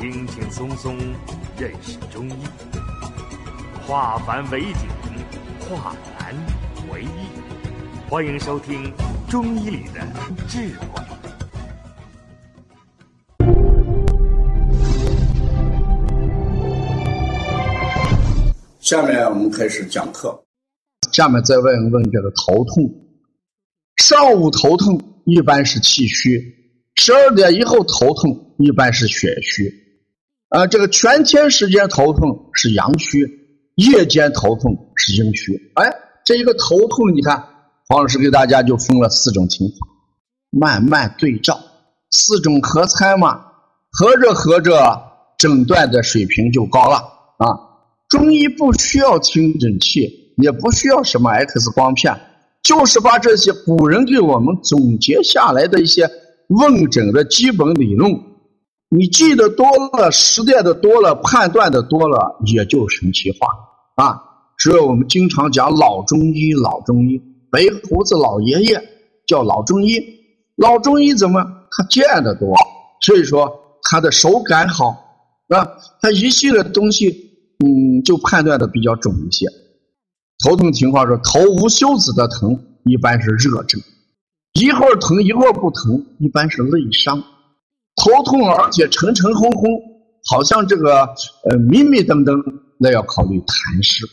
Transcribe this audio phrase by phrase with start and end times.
[0.00, 0.96] 轻轻松松
[1.58, 2.34] 认识中医，
[3.84, 4.88] 化繁为简，
[5.58, 6.32] 化难
[6.92, 8.08] 为易。
[8.08, 8.84] 欢迎收听
[9.28, 10.00] 《中医里的
[10.46, 10.86] 智慧》。
[18.78, 20.44] 下面我们开始讲课。
[21.10, 22.88] 下面再问一问这个头痛，
[23.96, 26.40] 上午头痛一般是气虚，
[26.94, 29.87] 十二点以后头痛一般是血虚，
[30.48, 33.26] 啊，这个全天时间头痛是阳虚，
[33.74, 35.52] 夜间头痛是阴虚。
[35.74, 35.92] 哎，
[36.24, 37.36] 这一个头痛，你看
[37.86, 39.78] 黄老师给大家就分了四种情况，
[40.50, 41.60] 慢慢对照，
[42.10, 43.44] 四种合参嘛，
[43.90, 45.02] 合着合着，
[45.36, 46.96] 诊断的水平就高了
[47.36, 47.68] 啊。
[48.08, 52.18] 中医不需要听诊器，也不需要什么 X 光片，
[52.62, 56.08] 就是把这些古人给我们总结下来的一些
[56.48, 58.10] 问诊的基本理论，
[58.90, 59.66] 你记得多
[59.98, 63.48] 了，实践的多了，判断的多了，也就神奇化
[63.96, 64.20] 啊！
[64.58, 68.82] 所以我们经常讲老中医，老中医，白胡子老爷爷
[69.26, 70.00] 叫老中医，
[70.56, 72.54] 老中医怎么他见得多，
[73.00, 73.50] 所以说
[73.82, 74.88] 他的手感好
[75.48, 75.68] 啊，
[76.00, 77.26] 他一系列东西。
[77.60, 79.44] 嗯，就判断的比较准一些。
[80.44, 83.80] 头疼情况是头无休止的疼，一般是热症；
[84.52, 87.20] 一会儿疼一会儿不疼，一般是内伤。
[87.98, 89.68] 头痛而且沉沉轰轰，
[90.30, 91.00] 好像这个
[91.44, 92.34] 呃迷迷瞪瞪，
[92.78, 94.06] 那要考虑痰湿。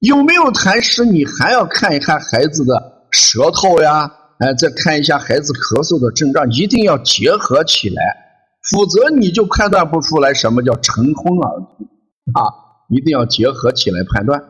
[0.00, 1.04] 有没有痰湿？
[1.04, 8.02] 你还要看一看孩子的舌头呀，哎，再看一下孩子咳嗽的症状，一定要结合起来，
[8.70, 11.88] 否则你就判断不出来什么叫沉昏而痛
[12.34, 12.42] 啊。
[12.88, 14.42] 一定要结合起来判断。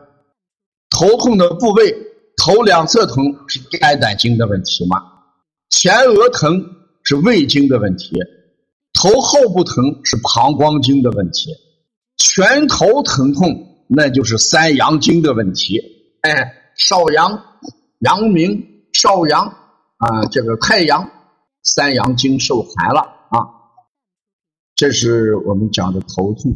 [0.89, 1.95] 头痛的部位，
[2.43, 4.97] 头两侧疼是肝胆经的问题吗？
[5.69, 6.59] 前额疼
[7.03, 8.17] 是胃经的问题，
[8.93, 11.51] 头后不疼是膀胱经的问题，
[12.17, 15.79] 全头疼痛那就是三阳经的问题。
[16.21, 17.41] 哎，少阳、
[17.99, 18.63] 阳明、
[18.93, 19.47] 少阳
[19.97, 21.09] 啊，这个太阳，
[21.63, 23.37] 三阳经受寒了啊，
[24.75, 26.53] 这是我们讲的头痛。